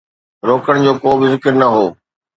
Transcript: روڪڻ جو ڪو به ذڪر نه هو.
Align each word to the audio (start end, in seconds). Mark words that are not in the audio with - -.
روڪڻ 0.47 0.75
جو 0.85 0.91
ڪو 1.03 1.11
به 1.19 1.25
ذڪر 1.33 1.53
نه 1.61 1.67
هو. 1.73 1.85